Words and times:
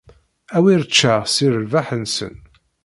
Awer 0.55 0.81
ččeɣ 0.89 1.21
si 1.33 1.47
lerbaḥ-nsen. 1.53 2.35